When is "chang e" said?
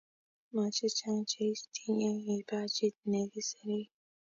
0.97-1.47